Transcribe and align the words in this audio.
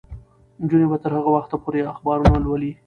نجونې 0.61 0.85
به 0.91 0.97
تر 1.03 1.11
هغه 1.17 1.29
وخته 1.33 1.55
پورې 1.63 1.89
اخبارونه 1.93 2.37
لولي. 2.45 2.71